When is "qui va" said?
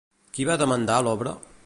0.37-0.55